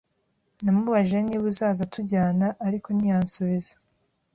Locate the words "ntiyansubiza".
2.91-3.73